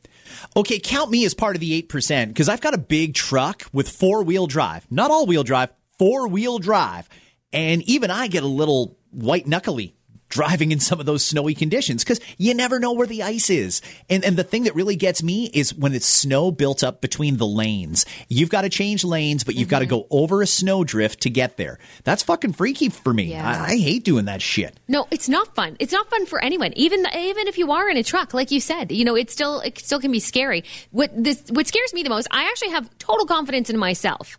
[0.56, 3.88] Okay, count me as part of the 8% because I've got a big truck with
[3.88, 7.08] four wheel drive, not all wheel drive, four wheel drive.
[7.52, 9.94] And even I get a little white knuckly
[10.28, 13.80] driving in some of those snowy conditions because you never know where the ice is.
[14.08, 17.36] And, and the thing that really gets me is when it's snow built up between
[17.36, 18.06] the lanes.
[18.28, 20.02] You've got to change lanes, but you've got to mm-hmm.
[20.02, 21.78] go over a snowdrift to get there.
[22.04, 23.24] That's fucking freaky for me.
[23.24, 23.46] Yeah.
[23.46, 24.78] I, I hate doing that shit.
[24.88, 25.76] No, it's not fun.
[25.78, 26.72] It's not fun for anyone.
[26.74, 29.60] Even even if you are in a truck, like you said, you know, it still
[29.60, 30.64] it still can be scary.
[30.90, 34.38] What this what scares me the most, I actually have total confidence in myself.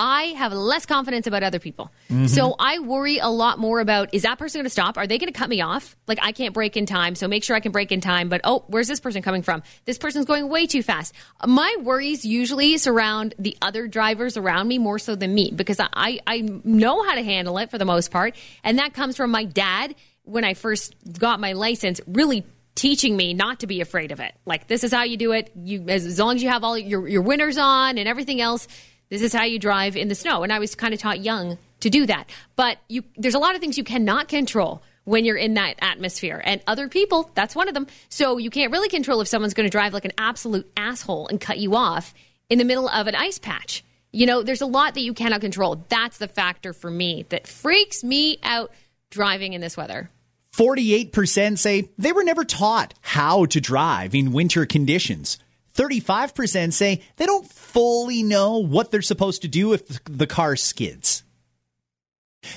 [0.00, 1.92] I have less confidence about other people.
[2.08, 2.26] Mm-hmm.
[2.26, 4.96] So I worry a lot more about is that person going to stop?
[4.96, 5.94] Are they going to cut me off?
[6.08, 8.30] Like I can't brake in time, so make sure I can brake in time.
[8.30, 9.62] But oh, where's this person coming from?
[9.84, 11.14] This person's going way too fast.
[11.46, 16.18] My worries usually surround the other drivers around me more so than me because I,
[16.26, 18.34] I know how to handle it for the most part.
[18.64, 23.34] And that comes from my dad when I first got my license, really teaching me
[23.34, 24.32] not to be afraid of it.
[24.46, 25.52] Like this is how you do it.
[25.54, 28.66] You as, as long as you have all your your winners on and everything else,
[29.10, 30.42] this is how you drive in the snow.
[30.42, 32.30] And I was kind of taught young to do that.
[32.56, 36.40] But you there's a lot of things you cannot control when you're in that atmosphere.
[36.44, 37.86] And other people, that's one of them.
[38.08, 41.40] So you can't really control if someone's going to drive like an absolute asshole and
[41.40, 42.14] cut you off
[42.48, 43.84] in the middle of an ice patch.
[44.12, 45.84] You know, there's a lot that you cannot control.
[45.88, 48.72] That's the factor for me that freaks me out
[49.10, 50.10] driving in this weather.
[50.56, 55.38] 48% say they were never taught how to drive in winter conditions.
[55.80, 61.22] 35% say they don't fully know what they're supposed to do if the car skids.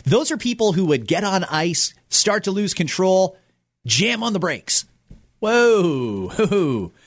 [0.03, 3.37] Those are people who would get on ice, start to lose control,
[3.85, 4.85] jam on the brakes.
[5.39, 6.91] Whoa.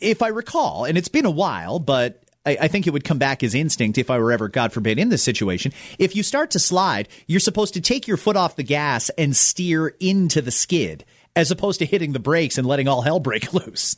[0.00, 3.18] If I recall, and it's been a while, but I, I think it would come
[3.18, 5.74] back as instinct if I were ever, God forbid, in this situation.
[5.98, 9.36] If you start to slide, you're supposed to take your foot off the gas and
[9.36, 11.04] steer into the skid,
[11.36, 13.96] as opposed to hitting the brakes and letting all hell break loose.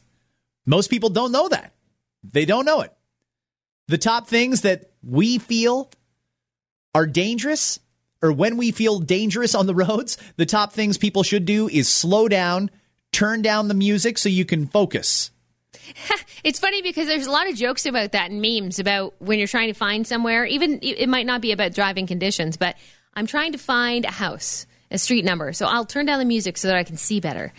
[0.66, 1.72] Most people don't know that.
[2.22, 2.92] They don't know it.
[3.88, 5.90] The top things that we feel
[6.94, 7.80] are dangerous,
[8.22, 11.88] or when we feel dangerous on the roads, the top things people should do is
[11.88, 12.70] slow down,
[13.10, 15.30] turn down the music so you can focus.
[16.44, 19.46] It's funny because there's a lot of jokes about that and memes about when you're
[19.46, 20.44] trying to find somewhere.
[20.44, 22.74] Even it might not be about driving conditions, but
[23.14, 25.52] I'm trying to find a house, a street number.
[25.52, 27.52] So I'll turn down the music so that I can see better.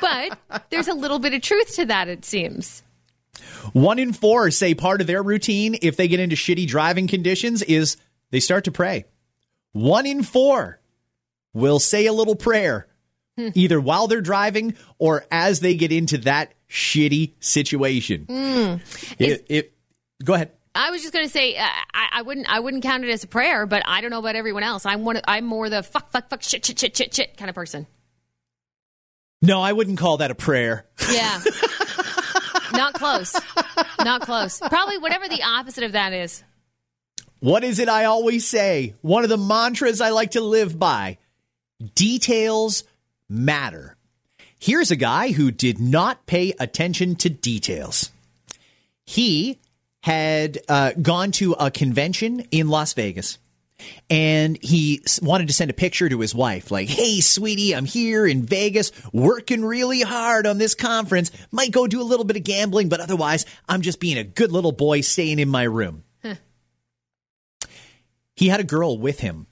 [0.00, 0.38] But
[0.70, 2.82] there's a little bit of truth to that, it seems.
[3.72, 7.62] One in four say part of their routine if they get into shitty driving conditions
[7.62, 7.96] is
[8.30, 9.06] they start to pray.
[9.72, 10.80] One in four
[11.52, 12.86] will say a little prayer
[13.36, 13.48] hmm.
[13.54, 18.26] either while they're driving or as they get into that shitty situation.
[18.26, 18.76] Hmm.
[19.18, 19.72] It- it-
[20.24, 20.52] go ahead.
[20.74, 23.22] I was just going to say uh, I, I wouldn't I wouldn't count it as
[23.24, 24.84] a prayer, but I don't know about everyone else.
[24.84, 25.20] I'm one.
[25.26, 27.86] I'm more the fuck fuck fuck shit shit shit shit shit kind of person.
[29.40, 30.86] No, I wouldn't call that a prayer.
[31.10, 31.40] Yeah.
[32.72, 33.36] Not close.
[34.02, 34.58] Not close.
[34.58, 36.42] Probably whatever the opposite of that is.
[37.40, 38.94] What is it I always say?
[39.02, 41.18] One of the mantras I like to live by
[41.94, 42.84] details
[43.28, 43.96] matter.
[44.58, 48.10] Here's a guy who did not pay attention to details.
[49.04, 49.58] He
[50.04, 53.38] had uh, gone to a convention in Las Vegas.
[54.10, 58.24] And he wanted to send a picture to his wife like hey sweetie i'm here
[58.24, 61.30] in vegas working really hard on this conference.
[61.50, 64.52] Might go do a little bit of gambling but otherwise i'm just being a good
[64.52, 66.04] little boy staying in my room.
[68.36, 69.46] He had a girl with him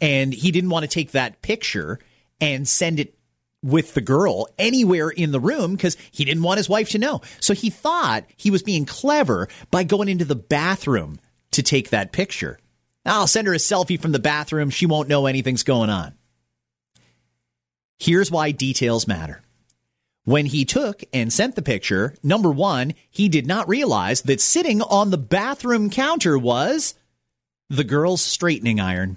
[0.00, 1.98] and he didn't want to take that picture
[2.40, 3.17] and send it
[3.62, 7.20] with the girl anywhere in the room because he didn't want his wife to know.
[7.40, 11.18] So he thought he was being clever by going into the bathroom
[11.52, 12.58] to take that picture.
[13.04, 14.70] I'll send her a selfie from the bathroom.
[14.70, 16.14] She won't know anything's going on.
[17.98, 19.42] Here's why details matter.
[20.24, 24.82] When he took and sent the picture, number one, he did not realize that sitting
[24.82, 26.94] on the bathroom counter was
[27.70, 29.16] the girl's straightening iron.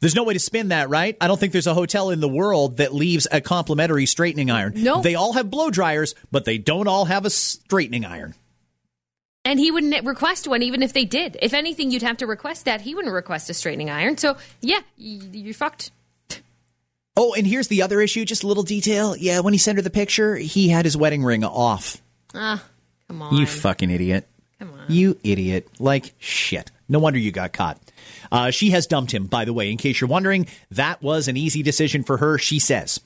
[0.00, 1.16] There's no way to spin that, right?
[1.20, 4.72] I don't think there's a hotel in the world that leaves a complimentary straightening iron.
[4.76, 5.00] No.
[5.02, 8.34] They all have blow dryers, but they don't all have a straightening iron.
[9.44, 11.36] And he wouldn't request one even if they did.
[11.40, 12.80] If anything, you'd have to request that.
[12.80, 14.18] He wouldn't request a straightening iron.
[14.18, 15.92] So, yeah, you're fucked.
[17.16, 19.16] Oh, and here's the other issue, just a little detail.
[19.16, 22.02] Yeah, when he sent her the picture, he had his wedding ring off.
[22.34, 22.62] Ah,
[23.08, 23.36] come on.
[23.36, 24.26] You fucking idiot.
[24.58, 24.84] Come on.
[24.88, 25.68] You idiot.
[25.78, 26.70] Like shit.
[26.88, 27.80] No wonder you got caught.
[28.30, 30.46] Uh, she has dumped him, by the way, in case you're wondering.
[30.70, 33.00] That was an easy decision for her, she says.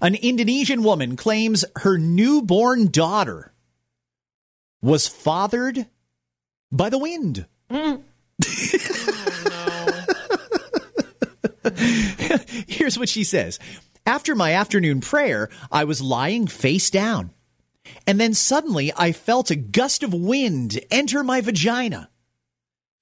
[0.00, 3.52] An Indonesian woman claims her newborn daughter
[4.82, 5.86] was fathered
[6.70, 7.46] by the wind.
[12.66, 13.58] Here's what she says
[14.06, 17.30] After my afternoon prayer, I was lying face down.
[18.06, 22.10] And then suddenly I felt a gust of wind enter my vagina.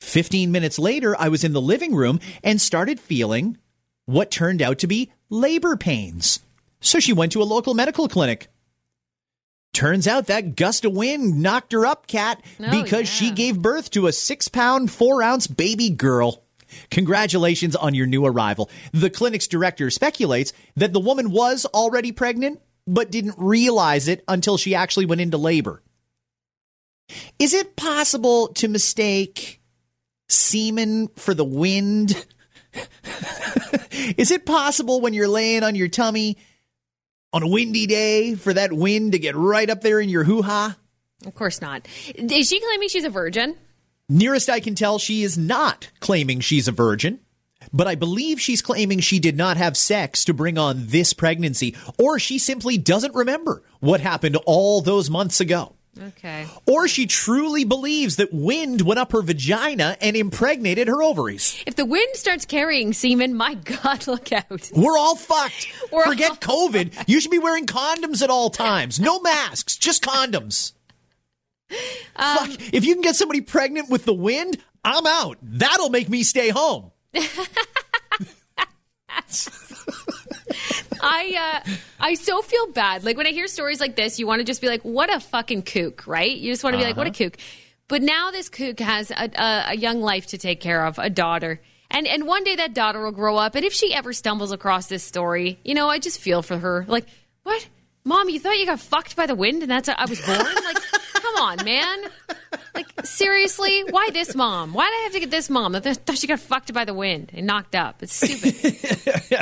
[0.03, 3.57] 15 minutes later, I was in the living room and started feeling
[4.05, 6.41] what turned out to be labor pains.
[6.81, 8.49] So she went to a local medical clinic.
[9.73, 13.91] Turns out that gust of wind knocked her up, Kat, Oh, because she gave birth
[13.93, 16.43] to a six pound, four ounce baby girl.
[16.91, 18.69] Congratulations on your new arrival.
[18.93, 24.59] The clinic's director speculates that the woman was already pregnant, but didn't realize it until
[24.59, 25.81] she actually went into labor.
[27.38, 29.61] Is it possible to mistake
[30.33, 32.27] semen for the wind?
[34.16, 36.38] Is it possible when you're laying on your tummy
[37.33, 40.42] on a windy day for that wind to get right up there in your hoo
[40.42, 40.77] ha?
[41.27, 41.87] Of course not.
[42.14, 43.57] Is she claiming she's a virgin?
[44.09, 47.21] Nearest I can tell, she is not claiming she's a virgin,
[47.73, 51.77] but I believe she's claiming she did not have sex to bring on this pregnancy,
[51.99, 55.77] or she simply doesn't remember what happened all those months ago.
[56.00, 56.46] Okay.
[56.66, 61.62] Or she truly believes that wind went up her vagina and impregnated her ovaries.
[61.66, 64.70] If the wind starts carrying semen, my God, look out.
[64.74, 65.68] We're all fucked.
[65.90, 67.05] We're Forget COVID.
[67.07, 68.98] You should be wearing condoms at all times.
[68.98, 70.72] No masks, just condoms.
[72.16, 72.50] Um, Fuck.
[72.72, 75.38] If you can get somebody pregnant with the wind, I'm out.
[75.42, 76.90] That'll make me stay home.
[81.03, 83.05] I uh, I so feel bad.
[83.05, 85.21] Like when I hear stories like this, you want to just be like, "What a
[85.21, 86.37] fucking kook!" Right?
[86.37, 87.25] You just want to be like, "What a Uh-huh.
[87.31, 87.37] kook."
[87.88, 91.11] But now this kook has a, a, a young life to take care of, a
[91.11, 91.61] daughter,
[91.91, 93.55] and and one day that daughter will grow up.
[93.55, 96.85] And if she ever stumbles across this story, you know, I just feel for her.
[96.88, 97.07] Like,
[97.43, 97.69] what,
[98.05, 98.29] mom?
[98.31, 100.38] You thought you got fucked by the wind, and that's how I was born?
[100.38, 100.79] like,
[101.33, 102.05] come on, man.
[102.75, 104.73] Like seriously, why this mom?
[104.73, 105.75] Why did I have to get this mom?
[105.75, 108.03] I thought she got fucked by the wind and knocked up.
[108.03, 108.79] It's stupid.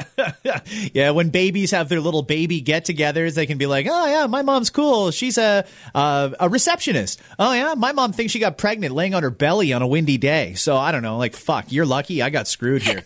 [0.93, 4.43] Yeah, when babies have their little baby get-togethers, they can be like, "Oh yeah, my
[4.43, 5.11] mom's cool.
[5.11, 7.21] She's a uh, a receptionist.
[7.39, 10.19] Oh yeah, my mom thinks she got pregnant laying on her belly on a windy
[10.19, 10.55] day.
[10.55, 11.19] So I don't know.
[11.19, 12.23] Like fuck, you're lucky.
[12.23, 13.05] I got screwed here."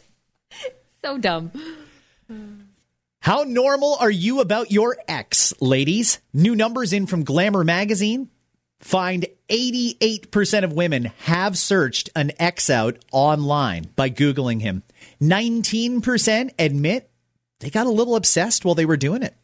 [1.05, 1.53] so dumb.
[3.21, 6.21] How normal are you about your ex, ladies?
[6.33, 8.29] New numbers in from Glamour magazine
[8.85, 14.83] find 88% of women have searched an ex out online by Googling him.
[15.23, 17.11] 19% admit
[17.61, 19.35] they got a little obsessed while they were doing it,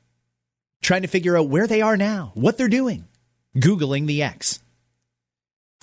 [0.82, 3.08] trying to figure out where they are now, what they're doing,
[3.56, 4.60] Googling the ex.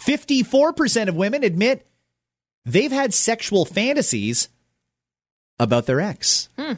[0.01, 1.87] 54% of women admit
[2.63, 4.49] they've had sexual fantasies
[5.57, 6.47] about their ex.
[6.59, 6.73] Hmm.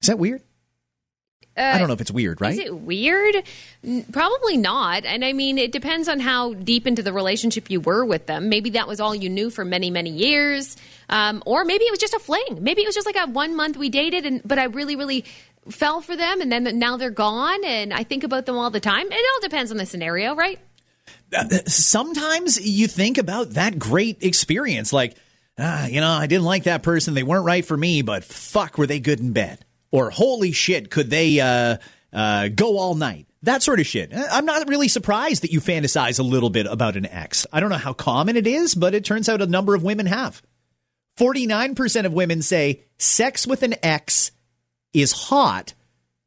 [0.00, 0.42] Is that weird?
[1.56, 2.52] I don't know if it's weird, right?
[2.52, 3.34] Is it weird?
[4.12, 5.04] Probably not.
[5.04, 8.48] And I mean, it depends on how deep into the relationship you were with them.
[8.48, 10.76] Maybe that was all you knew for many, many years.
[11.08, 12.58] Um, or maybe it was just a fling.
[12.60, 15.24] Maybe it was just like a one month we dated, and but I really, really
[15.68, 18.80] fell for them, and then now they're gone, and I think about them all the
[18.80, 19.06] time.
[19.10, 20.58] It all depends on the scenario, right?
[21.66, 25.16] sometimes you think about that great experience like
[25.58, 28.78] ah, you know i didn't like that person they weren't right for me but fuck
[28.78, 31.76] were they good in bed or holy shit could they uh,
[32.12, 33.26] uh, go all night?
[33.42, 34.12] That sort of shit.
[34.12, 37.46] Uh, i'm not really surprised that you fantasize a little bit about an ex.
[37.52, 40.06] I don't know how common it is but it turns out a number of women
[40.06, 40.42] have.
[41.18, 44.32] 49% of women say sex with an ex
[44.92, 45.74] is hot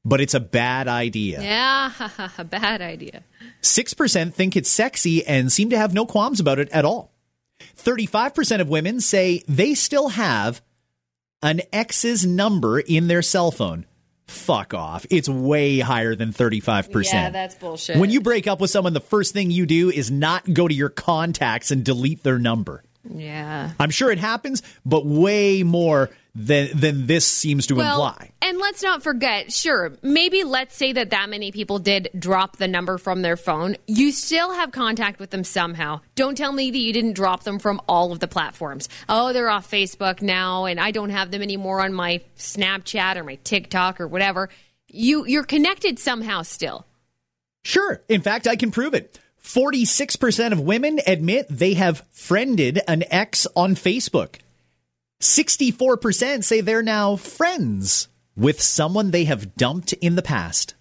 [0.05, 1.41] but it's a bad idea.
[1.41, 1.91] Yeah,
[2.37, 3.23] a bad idea.
[3.61, 7.13] 6% think it's sexy and seem to have no qualms about it at all.
[7.77, 10.61] 35% of women say they still have
[11.43, 13.85] an ex's number in their cell phone.
[14.27, 15.05] Fuck off.
[15.09, 17.11] It's way higher than 35%.
[17.11, 17.97] Yeah, that's bullshit.
[17.97, 20.73] When you break up with someone, the first thing you do is not go to
[20.73, 22.83] your contacts and delete their number.
[23.09, 23.71] Yeah.
[23.79, 28.31] I'm sure it happens, but way more than than this seems to well, imply.
[28.41, 32.67] And let's not forget, sure, maybe let's say that that many people did drop the
[32.67, 33.75] number from their phone.
[33.87, 36.01] You still have contact with them somehow.
[36.15, 38.89] Don't tell me that you didn't drop them from all of the platforms.
[39.07, 43.23] Oh, they're off Facebook now and I don't have them anymore on my Snapchat or
[43.23, 44.49] my TikTok or whatever.
[44.87, 46.85] You you're connected somehow still.
[47.63, 48.01] Sure.
[48.09, 49.19] In fact, I can prove it.
[49.43, 54.35] 46% of women admit they have friended an ex on Facebook.
[55.19, 60.75] 64% say they're now friends with someone they have dumped in the past.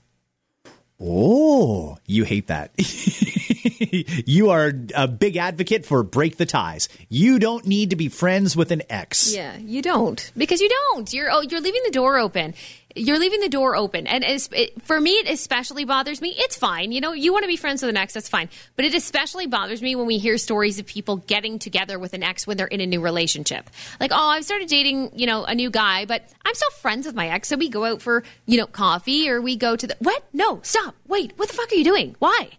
[1.01, 2.73] Oh, you hate that.
[4.27, 6.89] you are a big advocate for break the ties.
[7.09, 9.35] You don't need to be friends with an ex.
[9.35, 11.13] Yeah, you don't because you don't.
[11.13, 12.55] You're oh, you're leaving the door open.
[12.95, 14.07] You're leaving the door open.
[14.07, 16.35] And it, for me, it especially bothers me.
[16.37, 16.93] It's fine.
[16.93, 18.49] You know, you want to be friends with an ex, that's fine.
[18.77, 22.23] But it especially bothers me when we hear stories of people getting together with an
[22.23, 23.71] ex when they're in a new relationship.
[24.01, 27.15] Like, oh, I've started dating, you know, a new guy, but I'm still friends with
[27.15, 27.49] my ex.
[27.49, 29.97] So we go out for, you know, coffee or we go to the.
[29.99, 30.25] What?
[30.33, 30.95] No, stop.
[31.07, 32.17] Wait, what the fuck are you doing?
[32.19, 32.51] Why?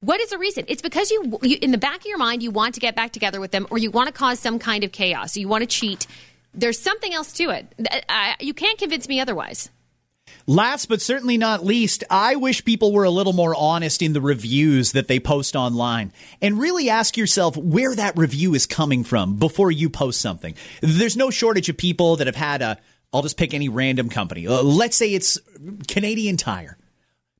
[0.00, 0.64] What is the reason?
[0.66, 3.12] It's because you, you, in the back of your mind, you want to get back
[3.12, 5.36] together with them or you want to cause some kind of chaos.
[5.36, 6.08] You want to cheat
[6.54, 7.74] there's something else to it.
[8.08, 9.70] I, you can't convince me otherwise.
[10.46, 14.20] Last but certainly not least, I wish people were a little more honest in the
[14.20, 19.36] reviews that they post online and really ask yourself where that review is coming from
[19.36, 20.54] before you post something.
[20.80, 22.78] There's no shortage of people that have had a,
[23.12, 24.46] I'll just pick any random company.
[24.46, 25.38] Uh, let's say it's
[25.86, 26.76] Canadian Tire.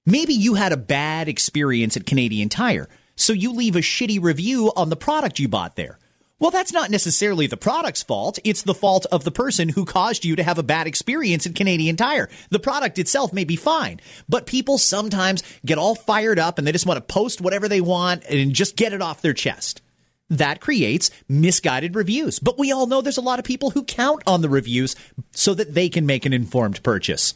[0.06, 4.72] Maybe you had a bad experience at Canadian Tire, so you leave a shitty review
[4.76, 5.98] on the product you bought there.
[6.42, 8.40] Well, that's not necessarily the product's fault.
[8.42, 11.54] It's the fault of the person who caused you to have a bad experience at
[11.54, 12.28] Canadian Tire.
[12.50, 16.72] The product itself may be fine, but people sometimes get all fired up and they
[16.72, 19.82] just want to post whatever they want and just get it off their chest.
[20.30, 22.40] That creates misguided reviews.
[22.40, 24.96] But we all know there's a lot of people who count on the reviews
[25.30, 27.34] so that they can make an informed purchase.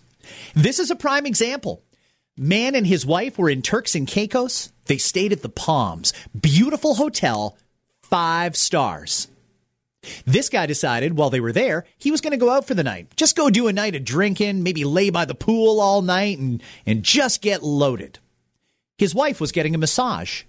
[0.56, 1.80] This is a prime example.
[2.36, 4.72] Man and his wife were in Turks and Caicos.
[4.86, 6.12] They stayed at the Palms.
[6.40, 7.56] Beautiful hotel
[8.10, 9.28] five stars.
[10.24, 12.84] This guy decided while they were there, he was going to go out for the
[12.84, 13.08] night.
[13.16, 16.62] Just go do a night of drinking, maybe lay by the pool all night and,
[16.84, 18.18] and just get loaded.
[18.98, 20.44] His wife was getting a massage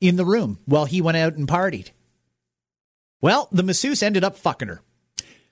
[0.00, 1.90] in the room while he went out and partied.
[3.20, 4.82] Well, the masseuse ended up fucking her.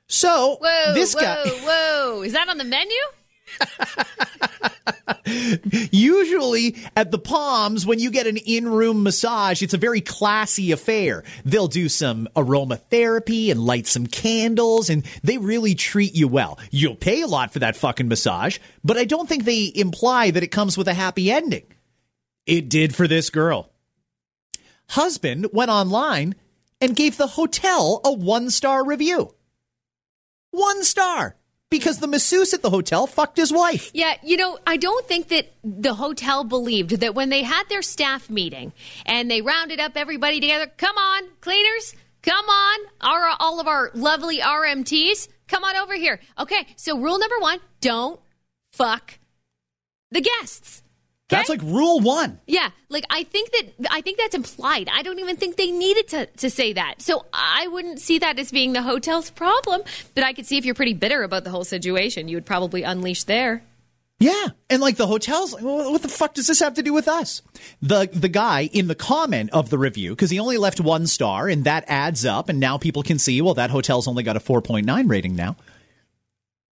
[0.07, 1.48] So, whoa, this whoa, guy.
[1.48, 2.96] Whoa, is that on the menu?
[5.90, 10.72] Usually at the Palms, when you get an in room massage, it's a very classy
[10.72, 11.24] affair.
[11.44, 16.59] They'll do some aromatherapy and light some candles, and they really treat you well.
[16.70, 20.42] You'll pay a lot for that fucking massage, but I don't think they imply that
[20.42, 21.66] it comes with a happy ending.
[22.47, 23.70] It did for this girl.
[24.90, 26.36] Husband went online
[26.80, 29.34] and gave the hotel a one star review.
[30.51, 31.36] One star
[31.70, 33.90] because the masseuse at the hotel fucked his wife.
[33.92, 37.82] Yeah, you know, I don't think that the hotel believed that when they had their
[37.82, 38.72] staff meeting
[39.04, 43.90] and they rounded up everybody together, come on, cleaners, come on, our, all of our
[43.94, 46.20] lovely RMTs, come on over here.
[46.38, 48.20] Okay, so rule number one don't
[48.72, 49.18] fuck
[50.10, 50.82] the guests.
[51.28, 51.38] Okay?
[51.38, 52.38] That's like rule one.
[52.46, 54.88] Yeah, like I think that I think that's implied.
[54.92, 57.02] I don't even think they needed to to say that.
[57.02, 59.82] So I wouldn't see that as being the hotel's problem.
[60.14, 62.84] But I could see if you're pretty bitter about the whole situation, you would probably
[62.84, 63.64] unleash there.
[64.18, 67.42] Yeah, and like the hotels, what the fuck does this have to do with us?
[67.82, 71.48] The the guy in the comment of the review because he only left one star,
[71.48, 73.42] and that adds up, and now people can see.
[73.42, 75.56] Well, that hotel's only got a four point nine rating now.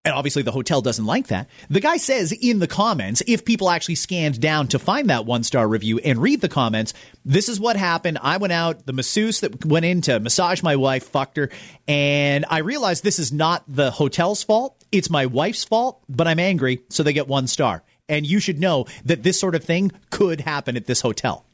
[0.05, 1.47] And obviously, the hotel doesn't like that.
[1.69, 5.43] The guy says in the comments, if people actually scanned down to find that one
[5.43, 6.93] star review and read the comments,
[7.23, 8.19] this is what happened.
[8.21, 11.49] I went out, the masseuse that went in to massage my wife fucked her,
[11.87, 14.75] and I realized this is not the hotel's fault.
[14.91, 17.81] It's my wife's fault, but I'm angry, so they get one star.
[18.09, 21.45] And you should know that this sort of thing could happen at this hotel.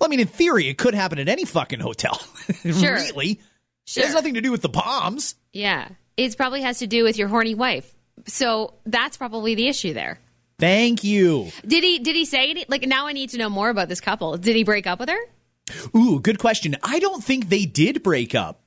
[0.00, 2.20] Well, I mean, in theory, it could happen at any fucking hotel.
[2.62, 2.94] Sure.
[2.94, 3.40] really?
[3.86, 4.02] Sure.
[4.02, 5.36] It has nothing to do with the Palms.
[5.52, 7.94] Yeah it probably has to do with your horny wife.
[8.26, 10.18] So that's probably the issue there.
[10.58, 11.50] Thank you.
[11.66, 14.00] Did he did he say any, like now I need to know more about this
[14.00, 14.36] couple.
[14.36, 15.18] Did he break up with her?
[15.96, 16.76] Ooh, good question.
[16.82, 18.60] I don't think they did break up.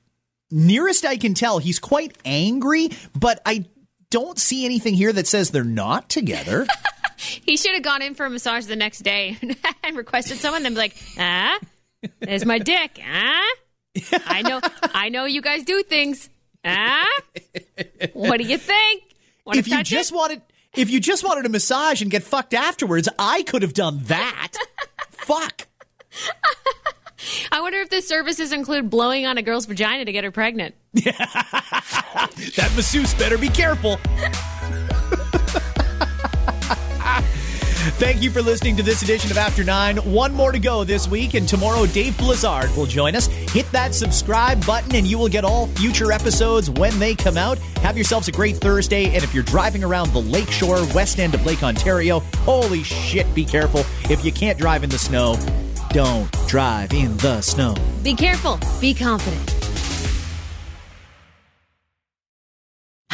[0.52, 3.66] Nearest I can tell, he's quite angry, but I
[4.10, 6.68] don't see anything here that says they're not together.
[7.18, 9.38] he should have gone in for a massage the next day
[9.84, 11.60] and requested someone and be like, ah,
[12.20, 13.00] there's my dick.
[13.04, 13.56] Ah,
[14.28, 14.62] I know,
[14.94, 16.30] I know you guys do things.
[16.66, 17.22] Huh?
[18.14, 19.04] what do you think?
[19.46, 20.16] Want if you just it?
[20.16, 20.42] wanted
[20.76, 24.54] if you just wanted a massage and get fucked afterwards, I could have done that.
[25.10, 25.68] Fuck.
[27.52, 30.76] I wonder if the services include blowing on a girl's vagina to get her pregnant.
[30.94, 34.00] that masseuse better be careful.
[37.98, 39.96] Thank you for listening to this edition of After Nine.
[39.96, 43.28] One more to go this week, and tomorrow Dave Blizzard will join us.
[43.28, 47.58] Hit that subscribe button, and you will get all future episodes when they come out.
[47.84, 51.46] Have yourselves a great Thursday, and if you're driving around the lakeshore, west end of
[51.46, 53.86] Lake Ontario, holy shit, be careful.
[54.12, 55.40] If you can't drive in the snow,
[55.92, 57.76] don't drive in the snow.
[58.04, 59.55] Be careful, be confident.